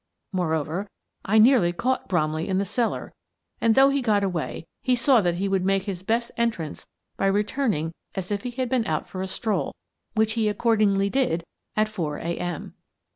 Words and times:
Moreover, 0.31 0.89
I 1.25 1.37
nearly 1.37 1.71
caught 1.73 2.09
Bromley 2.09 2.47
in 2.49 2.57
the 2.57 2.65
cellar, 2.65 3.13
and, 3.61 3.75
though 3.75 3.89
he 3.89 4.01
got 4.01 4.23
away, 4.23 4.65
he 4.81 4.95
saw 4.95 5.21
that 5.21 5.35
he 5.35 5.47
would 5.47 5.63
make 5.63 5.83
his 5.83 6.01
best 6.01 6.31
entrance 6.37 6.87
by 7.17 7.27
returning 7.27 7.91
as 8.15 8.31
if 8.31 8.41
he 8.41 8.49
had 8.49 8.67
been 8.67 8.87
out 8.87 9.07
for 9.07 9.21
a 9.21 9.27
stroll— 9.27 9.75
which 10.15 10.33
he 10.33 10.49
accordingly 10.49 11.11
did, 11.11 11.43
at 11.75 11.87
four 11.87 12.17
a. 12.17 12.35
m. 12.39 12.73